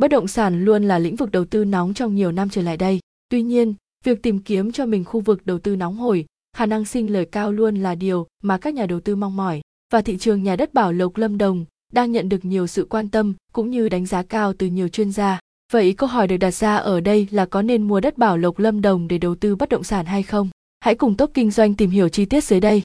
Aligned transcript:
Bất 0.00 0.08
động 0.08 0.28
sản 0.28 0.64
luôn 0.64 0.84
là 0.84 0.98
lĩnh 0.98 1.16
vực 1.16 1.30
đầu 1.30 1.44
tư 1.44 1.64
nóng 1.64 1.94
trong 1.94 2.14
nhiều 2.14 2.32
năm 2.32 2.48
trở 2.48 2.62
lại 2.62 2.76
đây. 2.76 3.00
Tuy 3.28 3.42
nhiên, 3.42 3.74
việc 4.04 4.22
tìm 4.22 4.38
kiếm 4.38 4.72
cho 4.72 4.86
mình 4.86 5.04
khu 5.04 5.20
vực 5.20 5.46
đầu 5.46 5.58
tư 5.58 5.76
nóng 5.76 5.96
hổi, 5.96 6.24
khả 6.56 6.66
năng 6.66 6.84
sinh 6.84 7.12
lời 7.12 7.24
cao 7.32 7.52
luôn 7.52 7.76
là 7.76 7.94
điều 7.94 8.26
mà 8.42 8.58
các 8.58 8.74
nhà 8.74 8.86
đầu 8.86 9.00
tư 9.00 9.16
mong 9.16 9.36
mỏi. 9.36 9.60
Và 9.92 10.02
thị 10.02 10.18
trường 10.18 10.42
nhà 10.42 10.56
đất 10.56 10.74
Bảo 10.74 10.92
Lộc 10.92 11.16
Lâm 11.16 11.38
Đồng 11.38 11.64
đang 11.92 12.12
nhận 12.12 12.28
được 12.28 12.44
nhiều 12.44 12.66
sự 12.66 12.86
quan 12.90 13.08
tâm 13.08 13.34
cũng 13.52 13.70
như 13.70 13.88
đánh 13.88 14.06
giá 14.06 14.22
cao 14.22 14.52
từ 14.52 14.66
nhiều 14.66 14.88
chuyên 14.88 15.12
gia. 15.12 15.40
Vậy 15.72 15.92
câu 15.92 16.08
hỏi 16.08 16.26
được 16.26 16.36
đặt 16.36 16.54
ra 16.54 16.76
ở 16.76 17.00
đây 17.00 17.28
là 17.30 17.46
có 17.46 17.62
nên 17.62 17.82
mua 17.82 18.00
đất 18.00 18.18
Bảo 18.18 18.36
Lộc 18.36 18.58
Lâm 18.58 18.82
Đồng 18.82 19.08
để 19.08 19.18
đầu 19.18 19.34
tư 19.34 19.56
bất 19.56 19.68
động 19.68 19.84
sản 19.84 20.06
hay 20.06 20.22
không? 20.22 20.50
Hãy 20.80 20.94
cùng 20.94 21.16
Top 21.16 21.30
Kinh 21.34 21.50
doanh 21.50 21.74
tìm 21.74 21.90
hiểu 21.90 22.08
chi 22.08 22.24
tiết 22.24 22.44
dưới 22.44 22.60
đây. 22.60 22.82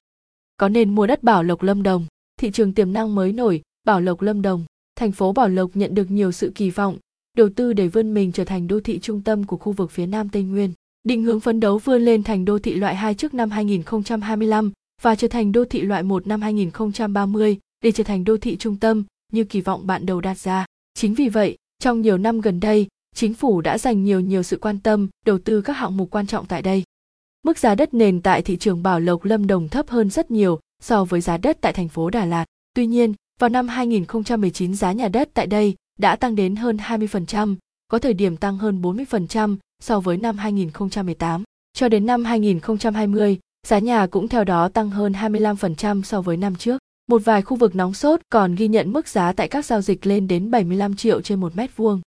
Có 0.57 0.70
nên 0.70 0.95
mua 0.95 1.07
đất 1.07 1.23
Bảo 1.23 1.43
Lộc 1.43 1.61
Lâm 1.61 1.84
Đồng? 1.84 2.05
Thị 2.39 2.52
trường 2.52 2.73
tiềm 2.73 2.93
năng 2.93 3.16
mới 3.16 3.34
nổi, 3.34 3.61
Bảo 3.86 4.02
Lộc 4.02 4.21
Lâm 4.21 4.41
Đồng. 4.41 4.66
Thành 4.95 5.11
phố 5.11 5.32
Bảo 5.32 5.50
Lộc 5.50 5.71
nhận 5.73 5.95
được 5.95 6.11
nhiều 6.11 6.32
sự 6.32 6.52
kỳ 6.55 6.70
vọng, 6.70 6.97
đầu 7.36 7.50
tư 7.50 7.74
để 7.74 7.88
vươn 7.88 8.14
mình 8.14 8.32
trở 8.32 8.46
thành 8.46 8.68
đô 8.68 8.80
thị 8.80 9.00
trung 9.00 9.21
tâm 9.21 9.44
của 9.44 9.57
khu 9.57 9.71
vực 9.71 9.92
phía 9.92 10.06
Nam 10.06 10.30
Tây 10.30 10.44
Nguyên. 10.44 10.74
Định 11.04 11.24
hướng 11.24 11.39
phấn 11.39 11.60
đấu 11.60 11.78
vươn 11.78 12.02
lên 12.02 12.24
thành 12.24 12.46
đô 12.46 12.60
thị 12.60 12.75
loại 12.75 12.96
2 12.96 13.14
trước 13.14 13.34
năm 13.34 13.50
2025 13.52 14.71
và 15.02 15.16
trở 15.16 15.28
thành 15.28 15.52
đô 15.52 15.66
thị 15.66 15.82
loại 15.82 16.04
1 16.04 16.28
năm 16.28 16.42
2030 16.42 17.58
để 17.84 17.92
trở 17.92 18.04
thành 18.04 18.24
đô 18.24 18.38
thị 18.38 18.58
trung 18.58 18.78
tâm 18.78 19.04
như 19.32 19.44
kỳ 19.44 19.61
vọng 19.61 19.88
bạn 19.88 20.06
đầu 20.06 20.21
đặt 20.21 20.38
ra. 20.38 20.66
Chính 20.94 21.14
vì 21.14 21.30
vậy, 21.30 21.58
trong 21.80 22.02
nhiều 22.02 22.18
năm 22.18 22.42
gần 22.42 22.60
đây, 22.60 22.88
chính 23.16 23.34
phủ 23.34 23.61
đã 23.61 23.78
dành 23.78 24.04
nhiều 24.04 24.20
nhiều 24.20 24.44
sự 24.44 24.58
quan 24.58 24.80
tâm 24.80 25.08
đầu 25.25 25.38
tư 25.38 25.61
các 25.61 25.74
hạng 25.74 25.97
mục 25.97 26.10
quan 26.11 26.28
trọng 26.28 26.46
tại 26.46 26.61
đây. 26.61 26.83
Mức 27.44 27.58
giá 27.58 27.75
đất 27.75 27.94
nền 27.94 28.22
tại 28.22 28.42
thị 28.42 28.58
trường 28.58 28.83
Bảo 28.83 29.00
Lộc 29.00 29.25
Lâm 29.25 29.47
Đồng 29.47 29.70
thấp 29.70 29.89
hơn 29.89 30.10
rất 30.10 30.32
nhiều 30.32 30.60
so 30.83 31.06
với 31.06 31.22
giá 31.22 31.38
đất 31.38 31.58
tại 31.61 31.74
thành 31.74 31.88
phố 31.88 32.09
Đà 32.09 32.25
Lạt. 32.25 32.45
Tuy 32.75 32.88
nhiên, 32.88 33.14
vào 33.39 33.50
năm 33.50 33.67
2019 33.67 34.75
giá 34.75 34.92
nhà 34.92 35.08
đất 35.08 35.30
tại 35.33 35.47
đây 35.47 35.75
đã 35.99 36.16
tăng 36.16 36.35
đến 36.35 36.55
hơn 36.55 36.77
20%, 36.77 37.55
có 37.88 37.99
thời 37.99 38.13
điểm 38.13 38.38
tăng 38.38 38.58
hơn 38.58 38.81
40% 38.81 39.57
so 39.79 39.99
với 39.99 40.17
năm 40.17 40.37
2018. 40.37 41.43
Cho 41.73 41.89
đến 41.89 42.05
năm 42.05 42.25
2020, 42.25 43.39
giá 43.67 43.79
nhà 43.79 44.07
cũng 44.07 44.27
theo 44.27 44.43
đó 44.43 44.69
tăng 44.69 44.89
hơn 44.89 45.13
25% 45.13 46.03
so 46.03 46.21
với 46.21 46.37
năm 46.37 46.55
trước. 46.55 46.77
Một 47.07 47.21
vài 47.25 47.41
khu 47.41 47.57
vực 47.57 47.75
nóng 47.75 47.93
sốt 47.93 48.19
còn 48.29 48.55
ghi 48.55 48.67
nhận 48.67 48.93
mức 48.93 49.07
giá 49.07 49.33
tại 49.33 49.47
các 49.47 49.65
giao 49.65 49.81
dịch 49.81 50.05
lên 50.05 50.27
đến 50.27 50.52
75 50.52 50.95
triệu 50.95 51.21
trên 51.21 51.39
một 51.39 51.55
mét 51.55 51.77
vuông. 51.77 52.02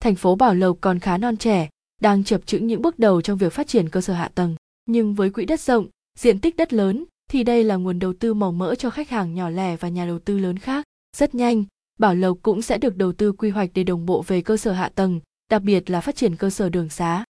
Thành 0.00 0.14
phố 0.14 0.34
Bảo 0.34 0.54
Lộc 0.54 0.78
còn 0.80 0.98
khá 0.98 1.18
non 1.18 1.36
trẻ, 1.36 1.68
đang 2.00 2.24
chập 2.24 2.46
chững 2.46 2.66
những 2.66 2.82
bước 2.82 2.98
đầu 2.98 3.22
trong 3.22 3.38
việc 3.38 3.52
phát 3.52 3.66
triển 3.66 3.88
cơ 3.88 4.00
sở 4.00 4.14
hạ 4.14 4.30
tầng. 4.34 4.56
Nhưng 4.86 5.14
với 5.14 5.30
quỹ 5.30 5.44
đất 5.44 5.60
rộng, 5.60 5.86
diện 6.18 6.40
tích 6.40 6.56
đất 6.56 6.72
lớn 6.72 7.04
thì 7.30 7.44
đây 7.44 7.64
là 7.64 7.76
nguồn 7.76 7.98
đầu 7.98 8.12
tư 8.12 8.34
màu 8.34 8.52
mỡ 8.52 8.74
cho 8.74 8.90
khách 8.90 9.10
hàng 9.10 9.34
nhỏ 9.34 9.50
lẻ 9.50 9.76
và 9.76 9.88
nhà 9.88 10.06
đầu 10.06 10.18
tư 10.18 10.38
lớn 10.38 10.58
khác. 10.58 10.84
Rất 11.16 11.34
nhanh, 11.34 11.64
Bảo 11.98 12.14
Lộc 12.14 12.38
cũng 12.42 12.62
sẽ 12.62 12.78
được 12.78 12.96
đầu 12.96 13.12
tư 13.12 13.32
quy 13.32 13.50
hoạch 13.50 13.70
để 13.74 13.84
đồng 13.84 14.06
bộ 14.06 14.22
về 14.26 14.40
cơ 14.40 14.56
sở 14.56 14.72
hạ 14.72 14.88
tầng, 14.94 15.20
đặc 15.50 15.62
biệt 15.62 15.90
là 15.90 16.00
phát 16.00 16.16
triển 16.16 16.36
cơ 16.36 16.50
sở 16.50 16.68
đường 16.68 16.88
xá. 16.88 17.24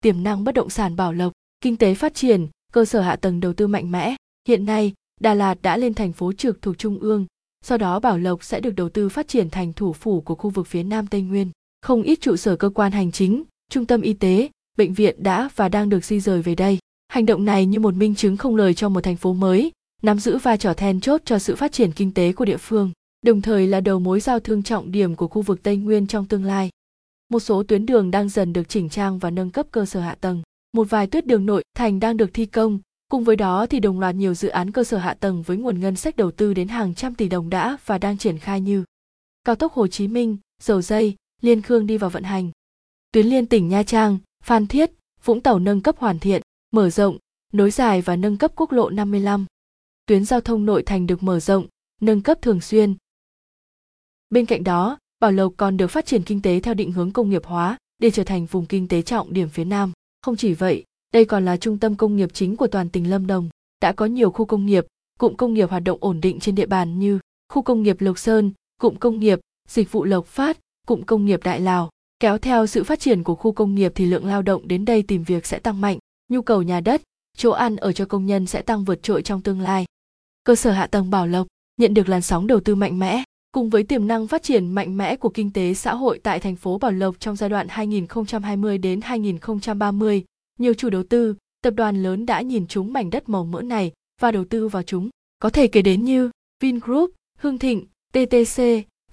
Tiềm 0.00 0.22
năng 0.22 0.44
bất 0.44 0.54
động 0.54 0.70
sản 0.70 0.96
Bảo 0.96 1.12
Lộc, 1.12 1.32
kinh 1.60 1.76
tế 1.76 1.94
phát 1.94 2.14
triển, 2.14 2.48
cơ 2.72 2.84
sở 2.84 3.00
hạ 3.00 3.16
tầng 3.16 3.40
đầu 3.40 3.52
tư 3.52 3.66
mạnh 3.66 3.90
mẽ. 3.90 4.16
Hiện 4.48 4.64
nay, 4.64 4.92
Đà 5.20 5.34
Lạt 5.34 5.62
đã 5.62 5.76
lên 5.76 5.94
thành 5.94 6.12
phố 6.12 6.32
trực 6.32 6.62
thuộc 6.62 6.78
trung 6.78 6.98
ương, 6.98 7.26
sau 7.64 7.78
đó 7.78 8.00
Bảo 8.00 8.18
Lộc 8.18 8.44
sẽ 8.44 8.60
được 8.60 8.70
đầu 8.70 8.88
tư 8.88 9.08
phát 9.08 9.28
triển 9.28 9.50
thành 9.50 9.72
thủ 9.72 9.92
phủ 9.92 10.20
của 10.20 10.34
khu 10.34 10.50
vực 10.50 10.66
phía 10.66 10.82
Nam 10.82 11.06
Tây 11.06 11.22
Nguyên. 11.22 11.50
Không 11.82 12.02
ít 12.02 12.20
trụ 12.20 12.36
sở 12.36 12.56
cơ 12.56 12.68
quan 12.68 12.92
hành 12.92 13.12
chính, 13.12 13.44
trung 13.70 13.86
tâm 13.86 14.00
y 14.00 14.12
tế, 14.12 14.48
bệnh 14.78 14.94
viện 14.94 15.22
đã 15.22 15.48
và 15.56 15.68
đang 15.68 15.88
được 15.88 16.04
di 16.04 16.20
rời 16.20 16.42
về 16.42 16.54
đây. 16.54 16.78
Hành 17.08 17.26
động 17.26 17.44
này 17.44 17.66
như 17.66 17.80
một 17.80 17.94
minh 17.94 18.14
chứng 18.14 18.36
không 18.36 18.56
lời 18.56 18.74
cho 18.74 18.88
một 18.88 19.00
thành 19.00 19.16
phố 19.16 19.32
mới, 19.32 19.72
nắm 20.02 20.18
giữ 20.18 20.38
vai 20.38 20.58
trò 20.58 20.74
then 20.74 21.00
chốt 21.00 21.20
cho 21.24 21.38
sự 21.38 21.56
phát 21.56 21.72
triển 21.72 21.92
kinh 21.92 22.14
tế 22.14 22.32
của 22.32 22.44
địa 22.44 22.56
phương, 22.56 22.90
đồng 23.22 23.42
thời 23.42 23.66
là 23.66 23.80
đầu 23.80 23.98
mối 23.98 24.20
giao 24.20 24.40
thương 24.40 24.62
trọng 24.62 24.92
điểm 24.92 25.16
của 25.16 25.28
khu 25.28 25.42
vực 25.42 25.62
Tây 25.62 25.76
Nguyên 25.76 26.06
trong 26.06 26.26
tương 26.26 26.44
lai. 26.44 26.70
Một 27.28 27.40
số 27.40 27.62
tuyến 27.62 27.86
đường 27.86 28.10
đang 28.10 28.28
dần 28.28 28.52
được 28.52 28.68
chỉnh 28.68 28.88
trang 28.88 29.18
và 29.18 29.30
nâng 29.30 29.50
cấp 29.50 29.66
cơ 29.70 29.86
sở 29.86 30.00
hạ 30.00 30.14
tầng. 30.20 30.42
Một 30.72 30.90
vài 30.90 31.06
tuyến 31.06 31.26
đường 31.26 31.46
nội 31.46 31.64
thành 31.74 32.00
đang 32.00 32.16
được 32.16 32.30
thi 32.34 32.46
công, 32.46 32.78
cùng 33.08 33.24
với 33.24 33.36
đó 33.36 33.66
thì 33.66 33.80
đồng 33.80 34.00
loạt 34.00 34.14
nhiều 34.14 34.34
dự 34.34 34.48
án 34.48 34.72
cơ 34.72 34.84
sở 34.84 34.96
hạ 34.96 35.14
tầng 35.14 35.42
với 35.42 35.56
nguồn 35.56 35.80
ngân 35.80 35.96
sách 35.96 36.16
đầu 36.16 36.30
tư 36.30 36.54
đến 36.54 36.68
hàng 36.68 36.94
trăm 36.94 37.14
tỷ 37.14 37.28
đồng 37.28 37.50
đã 37.50 37.76
và 37.86 37.98
đang 37.98 38.18
triển 38.18 38.38
khai 38.38 38.60
như 38.60 38.84
cao 39.44 39.54
tốc 39.54 39.72
Hồ 39.72 39.86
Chí 39.86 40.08
Minh, 40.08 40.36
dầu 40.62 40.82
dây, 40.82 41.16
Liên 41.40 41.62
Khương 41.62 41.86
đi 41.86 41.98
vào 41.98 42.10
vận 42.10 42.22
hành. 42.22 42.50
Tuyến 43.12 43.26
liên 43.26 43.46
tỉnh 43.46 43.68
Nha 43.68 43.82
Trang, 43.82 44.18
Phan 44.44 44.66
Thiết, 44.66 44.90
Vũng 45.24 45.40
Tàu 45.40 45.58
nâng 45.58 45.80
cấp 45.80 45.96
hoàn 45.98 46.18
thiện, 46.18 46.42
mở 46.70 46.90
rộng, 46.90 47.18
nối 47.52 47.70
dài 47.70 48.02
và 48.02 48.16
nâng 48.16 48.36
cấp 48.36 48.52
quốc 48.56 48.72
lộ 48.72 48.90
55. 48.90 49.46
Tuyến 50.06 50.24
giao 50.24 50.40
thông 50.40 50.66
nội 50.66 50.82
thành 50.82 51.06
được 51.06 51.22
mở 51.22 51.40
rộng, 51.40 51.66
nâng 52.00 52.22
cấp 52.22 52.42
thường 52.42 52.60
xuyên. 52.60 52.94
Bên 54.32 54.46
cạnh 54.46 54.64
đó, 54.64 54.98
Bảo 55.20 55.32
Lộc 55.32 55.52
còn 55.56 55.76
được 55.76 55.86
phát 55.86 56.06
triển 56.06 56.22
kinh 56.22 56.42
tế 56.42 56.60
theo 56.60 56.74
định 56.74 56.92
hướng 56.92 57.12
công 57.12 57.30
nghiệp 57.30 57.44
hóa 57.44 57.76
để 57.98 58.10
trở 58.10 58.24
thành 58.24 58.46
vùng 58.46 58.66
kinh 58.66 58.88
tế 58.88 59.02
trọng 59.02 59.32
điểm 59.32 59.48
phía 59.48 59.64
Nam. 59.64 59.92
Không 60.22 60.36
chỉ 60.36 60.54
vậy, 60.54 60.84
đây 61.14 61.24
còn 61.24 61.44
là 61.44 61.56
trung 61.56 61.78
tâm 61.78 61.94
công 61.94 62.16
nghiệp 62.16 62.30
chính 62.32 62.56
của 62.56 62.66
toàn 62.66 62.88
tỉnh 62.88 63.10
Lâm 63.10 63.26
Đồng. 63.26 63.48
Đã 63.80 63.92
có 63.92 64.06
nhiều 64.06 64.30
khu 64.30 64.44
công 64.44 64.66
nghiệp, 64.66 64.86
cụm 65.18 65.34
công 65.34 65.54
nghiệp 65.54 65.70
hoạt 65.70 65.82
động 65.82 65.98
ổn 66.00 66.20
định 66.20 66.40
trên 66.40 66.54
địa 66.54 66.66
bàn 66.66 66.98
như 66.98 67.18
khu 67.52 67.62
công 67.62 67.82
nghiệp 67.82 68.00
Lộc 68.00 68.18
Sơn, 68.18 68.52
cụm 68.80 68.94
công 68.94 69.18
nghiệp, 69.18 69.40
dịch 69.68 69.92
vụ 69.92 70.04
Lộc 70.04 70.26
Phát, 70.26 70.58
cụm 70.86 71.02
công 71.02 71.24
nghiệp 71.24 71.40
Đại 71.44 71.60
Lào. 71.60 71.90
Kéo 72.20 72.38
theo 72.38 72.66
sự 72.66 72.84
phát 72.84 73.00
triển 73.00 73.22
của 73.22 73.34
khu 73.34 73.52
công 73.52 73.74
nghiệp 73.74 73.92
thì 73.94 74.06
lượng 74.06 74.26
lao 74.26 74.42
động 74.42 74.68
đến 74.68 74.84
đây 74.84 75.02
tìm 75.02 75.24
việc 75.24 75.46
sẽ 75.46 75.58
tăng 75.58 75.80
mạnh, 75.80 75.98
nhu 76.28 76.42
cầu 76.42 76.62
nhà 76.62 76.80
đất, 76.80 77.02
chỗ 77.36 77.50
ăn 77.50 77.76
ở 77.76 77.92
cho 77.92 78.04
công 78.04 78.26
nhân 78.26 78.46
sẽ 78.46 78.62
tăng 78.62 78.84
vượt 78.84 79.02
trội 79.02 79.22
trong 79.22 79.42
tương 79.42 79.60
lai. 79.60 79.84
Cơ 80.44 80.54
sở 80.54 80.70
hạ 80.70 80.86
tầng 80.86 81.10
Bảo 81.10 81.26
Lộc 81.26 81.46
nhận 81.76 81.94
được 81.94 82.08
làn 82.08 82.22
sóng 82.22 82.46
đầu 82.46 82.60
tư 82.60 82.74
mạnh 82.74 82.98
mẽ, 82.98 83.22
cùng 83.52 83.70
với 83.70 83.82
tiềm 83.82 84.06
năng 84.06 84.26
phát 84.26 84.42
triển 84.42 84.70
mạnh 84.70 84.96
mẽ 84.96 85.16
của 85.16 85.28
kinh 85.28 85.52
tế 85.52 85.74
xã 85.74 85.94
hội 85.94 86.20
tại 86.22 86.40
thành 86.40 86.56
phố 86.56 86.78
Bảo 86.78 86.92
Lộc 86.92 87.20
trong 87.20 87.36
giai 87.36 87.50
đoạn 87.50 87.66
2020 87.70 88.78
đến 88.78 89.00
2030, 89.00 90.24
nhiều 90.58 90.74
chủ 90.74 90.90
đầu 90.90 91.02
tư, 91.02 91.34
tập 91.62 91.70
đoàn 91.70 92.02
lớn 92.02 92.26
đã 92.26 92.40
nhìn 92.40 92.66
trúng 92.66 92.92
mảnh 92.92 93.10
đất 93.10 93.28
màu 93.28 93.44
mỡ 93.44 93.62
này 93.62 93.92
và 94.20 94.30
đầu 94.30 94.44
tư 94.44 94.68
vào 94.68 94.82
chúng. 94.82 95.08
Có 95.38 95.50
thể 95.50 95.66
kể 95.66 95.82
đến 95.82 96.04
như 96.04 96.30
Vingroup, 96.62 97.10
Hưng 97.38 97.58
Thịnh, 97.58 97.86
TTC, 98.12 98.62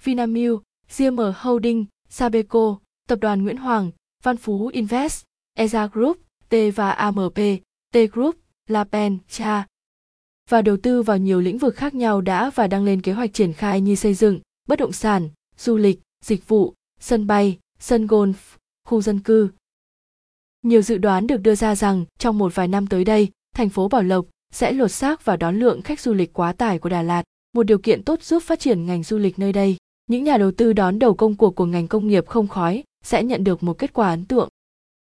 Vinamilk, 0.04 0.62
GM 0.98 1.20
Holding, 1.36 1.84
Sabeco, 2.08 2.78
Tập 3.08 3.18
đoàn 3.20 3.42
Nguyễn 3.42 3.56
Hoàng, 3.56 3.90
Văn 4.22 4.36
Phú 4.36 4.66
Invest, 4.66 5.22
EZA 5.58 5.88
Group, 5.88 6.16
T 6.48 6.54
và 6.74 6.90
AMP, 6.90 7.38
T 7.94 7.96
Group, 8.12 8.36
Lapen, 8.68 9.18
Cha. 9.28 9.66
Và 10.50 10.62
đầu 10.62 10.76
tư 10.76 11.02
vào 11.02 11.18
nhiều 11.18 11.40
lĩnh 11.40 11.58
vực 11.58 11.76
khác 11.76 11.94
nhau 11.94 12.20
đã 12.20 12.50
và 12.54 12.66
đang 12.66 12.84
lên 12.84 13.00
kế 13.00 13.12
hoạch 13.12 13.34
triển 13.34 13.52
khai 13.52 13.80
như 13.80 13.94
xây 13.94 14.14
dựng, 14.14 14.40
bất 14.68 14.78
động 14.78 14.92
sản, 14.92 15.28
du 15.56 15.76
lịch, 15.76 16.00
dịch 16.24 16.48
vụ, 16.48 16.74
sân 17.00 17.26
bay, 17.26 17.58
sân 17.78 18.06
golf, 18.06 18.32
khu 18.84 19.02
dân 19.02 19.20
cư. 19.20 19.48
Nhiều 20.62 20.82
dự 20.82 20.98
đoán 20.98 21.26
được 21.26 21.36
đưa 21.36 21.54
ra 21.54 21.74
rằng 21.74 22.04
trong 22.18 22.38
một 22.38 22.54
vài 22.54 22.68
năm 22.68 22.86
tới 22.86 23.04
đây, 23.04 23.28
thành 23.56 23.68
phố 23.68 23.88
Bảo 23.88 24.02
Lộc 24.02 24.26
sẽ 24.52 24.72
lột 24.72 24.90
xác 24.90 25.24
và 25.24 25.36
đón 25.36 25.58
lượng 25.58 25.82
khách 25.82 26.00
du 26.00 26.14
lịch 26.14 26.32
quá 26.32 26.52
tải 26.52 26.78
của 26.78 26.88
Đà 26.88 27.02
Lạt, 27.02 27.22
một 27.52 27.62
điều 27.62 27.78
kiện 27.78 28.02
tốt 28.02 28.22
giúp 28.22 28.42
phát 28.42 28.60
triển 28.60 28.86
ngành 28.86 29.02
du 29.02 29.18
lịch 29.18 29.38
nơi 29.38 29.52
đây. 29.52 29.76
Những 30.06 30.24
nhà 30.24 30.36
đầu 30.36 30.52
tư 30.52 30.72
đón 30.72 30.98
đầu 30.98 31.14
công 31.14 31.36
cuộc 31.36 31.50
của 31.56 31.66
ngành 31.66 31.88
công 31.88 32.06
nghiệp 32.06 32.26
không 32.26 32.48
khói 32.48 32.84
sẽ 33.04 33.22
nhận 33.22 33.44
được 33.44 33.62
một 33.62 33.78
kết 33.78 33.92
quả 33.92 34.08
ấn 34.08 34.24
tượng. 34.24 34.48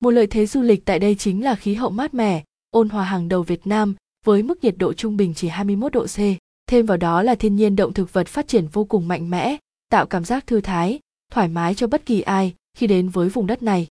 Một 0.00 0.10
lợi 0.10 0.26
thế 0.26 0.46
du 0.46 0.62
lịch 0.62 0.84
tại 0.84 0.98
đây 0.98 1.14
chính 1.14 1.44
là 1.44 1.54
khí 1.54 1.74
hậu 1.74 1.90
mát 1.90 2.14
mẻ, 2.14 2.44
ôn 2.70 2.88
hòa 2.88 3.04
hàng 3.04 3.28
đầu 3.28 3.42
Việt 3.42 3.66
Nam 3.66 3.94
với 4.26 4.42
mức 4.42 4.64
nhiệt 4.64 4.74
độ 4.78 4.92
trung 4.92 5.16
bình 5.16 5.34
chỉ 5.34 5.48
21 5.48 5.92
độ 5.92 6.06
C. 6.06 6.18
Thêm 6.66 6.86
vào 6.86 6.96
đó 6.96 7.22
là 7.22 7.34
thiên 7.34 7.56
nhiên 7.56 7.76
động 7.76 7.92
thực 7.92 8.12
vật 8.12 8.28
phát 8.28 8.48
triển 8.48 8.66
vô 8.66 8.84
cùng 8.84 9.08
mạnh 9.08 9.30
mẽ, 9.30 9.56
tạo 9.90 10.06
cảm 10.06 10.24
giác 10.24 10.46
thư 10.46 10.60
thái, 10.60 11.00
thoải 11.32 11.48
mái 11.48 11.74
cho 11.74 11.86
bất 11.86 12.06
kỳ 12.06 12.20
ai 12.20 12.54
khi 12.76 12.86
đến 12.86 13.08
với 13.08 13.28
vùng 13.28 13.46
đất 13.46 13.62
này. 13.62 13.86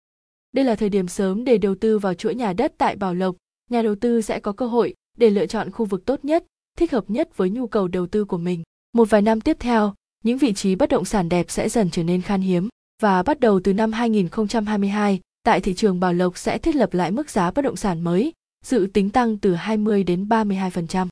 Đây 0.52 0.66
là 0.66 0.76
thời 0.76 0.90
điểm 0.90 1.08
sớm 1.08 1.44
để 1.44 1.58
đầu 1.58 1.76
tư 1.76 2.00
vào 2.00 2.14
chuỗi 2.14 2.36
nhà 2.36 2.54
đất 2.54 2.74
tại 2.78 2.96
Bảo 2.96 3.14
Lộc. 3.14 3.36
Nhà 3.70 3.82
đầu 3.82 3.96
tư 3.96 4.22
sẽ 4.22 4.40
có 4.40 4.52
cơ 4.52 4.68
hội 4.68 4.94
để 5.18 5.30
lựa 5.30 5.46
chọn 5.46 5.72
khu 5.72 5.86
vực 5.86 6.06
tốt 6.06 6.26
nhất, 6.26 6.46
thích 6.78 6.92
hợp 6.92 7.10
nhất 7.10 7.38
với 7.38 7.50
nhu 7.50 7.68
cầu 7.68 7.88
đầu 7.88 8.08
tư 8.08 8.26
của 8.26 8.38
mình. 8.38 8.64
Một 8.94 9.10
vài 9.10 9.22
năm 9.22 9.42
tiếp 9.42 9.58
theo, 9.60 9.94
những 10.24 10.38
vị 10.38 10.54
trí 10.54 10.76
bất 10.76 10.90
động 10.90 11.06
sản 11.06 11.30
đẹp 11.30 11.46
sẽ 11.50 11.70
dần 11.70 11.90
trở 11.90 12.04
nên 12.04 12.22
khan 12.22 12.42
hiếm 12.42 12.70
và 13.02 13.24
bắt 13.24 13.40
đầu 13.40 13.60
từ 13.64 13.74
năm 13.74 13.92
2022, 13.92 15.20
tại 15.44 15.62
thị 15.62 15.74
trường 15.74 16.00
Bảo 16.00 16.14
Lộc 16.14 16.38
sẽ 16.38 16.58
thiết 16.58 16.76
lập 16.76 16.94
lại 16.94 17.12
mức 17.12 17.30
giá 17.30 17.52
bất 17.52 17.62
động 17.62 17.76
sản 17.76 18.02
mới, 18.02 18.34
dự 18.68 18.88
tính 18.94 19.10
tăng 19.10 19.38
từ 19.38 19.56
20 19.56 20.04
đến 20.04 20.26
32%. 20.30 21.08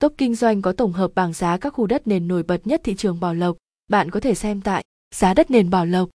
Top 0.00 0.14
kinh 0.18 0.34
doanh 0.34 0.62
có 0.62 0.72
tổng 0.72 0.92
hợp 0.92 1.10
bảng 1.14 1.32
giá 1.32 1.56
các 1.56 1.70
khu 1.70 1.86
đất 1.86 2.06
nền 2.06 2.28
nổi 2.28 2.42
bật 2.42 2.66
nhất 2.66 2.80
thị 2.84 2.94
trường 2.94 3.20
Bảo 3.20 3.34
Lộc, 3.34 3.56
bạn 3.90 4.10
có 4.10 4.20
thể 4.20 4.34
xem 4.34 4.60
tại 4.60 4.84
giá 5.14 5.34
đất 5.34 5.50
nền 5.50 5.70
Bảo 5.70 5.86
Lộc. 5.86 6.08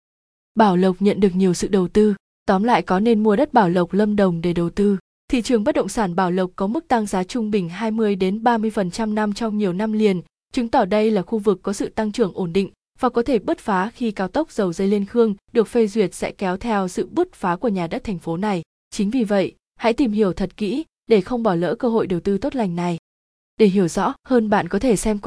Bảo 0.56 0.78
Lộc 0.78 1.02
nhận 1.02 1.20
được 1.20 1.36
nhiều 1.36 1.54
sự 1.54 1.68
đầu 1.68 1.88
tư, 1.88 2.16
tóm 2.46 2.64
lại 2.64 2.82
có 2.82 3.00
nên 3.00 3.24
mua 3.24 3.36
đất 3.36 3.54
Bảo 3.54 3.70
Lộc 3.70 3.94
Lâm 3.94 4.16
Đồng 4.16 4.42
để 4.42 4.54
đầu 4.54 4.70
tư. 4.70 4.98
Thị 5.28 5.42
trường 5.42 5.64
bất 5.64 5.76
động 5.76 5.90
sản 5.90 6.16
Bảo 6.16 6.32
Lộc 6.32 6.52
có 6.56 6.68
mức 6.68 6.88
tăng 6.88 7.06
giá 7.06 7.24
trung 7.24 7.52
bình 7.52 7.70
20 7.70 8.16
đến 8.16 8.44
30% 8.44 9.14
năm 9.14 9.34
trong 9.34 9.58
nhiều 9.58 9.74
năm 9.74 9.92
liền, 9.92 10.22
chứng 10.54 10.70
tỏ 10.70 10.86
đây 10.86 11.12
là 11.12 11.22
khu 11.22 11.40
vực 11.40 11.60
có 11.64 11.74
sự 11.74 11.90
tăng 11.90 12.12
trưởng 12.12 12.32
ổn 12.34 12.54
định 12.54 12.70
và 13.00 13.10
có 13.10 13.24
thể 13.24 13.40
bứt 13.40 13.60
phá 13.60 13.92
khi 13.96 14.12
cao 14.12 14.28
tốc 14.28 14.52
dầu 14.52 14.74
dây 14.74 14.88
lên 14.88 15.06
khương 15.06 15.36
được 15.52 15.68
phê 15.68 15.88
duyệt 15.88 16.14
sẽ 16.14 16.32
kéo 16.32 16.58
theo 16.58 16.88
sự 16.88 17.08
bứt 17.12 17.34
phá 17.34 17.56
của 17.56 17.68
nhà 17.68 17.88
đất 17.88 18.04
thành 18.04 18.20
phố 18.20 18.38
này. 18.38 18.62
Chính 18.92 19.10
vì 19.10 19.24
vậy, 19.24 19.56
hãy 19.84 19.94
tìm 19.94 20.12
hiểu 20.12 20.34
thật 20.34 20.58
kỹ 20.58 20.86
để 21.08 21.22
không 21.22 21.44
bỏ 21.44 21.56
lỡ 21.56 21.76
cơ 21.76 21.90
hội 21.90 22.08
đầu 22.08 22.20
tư 22.20 22.38
tốt 22.38 22.56
lành 22.56 22.76
này. 22.76 22.98
Để 23.58 23.66
hiểu 23.66 23.88
rõ 23.88 24.14
hơn, 24.28 24.50
bạn 24.50 24.68
có 24.68 24.80
thể 24.80 24.96
xem 24.96 25.20
qua 25.20 25.22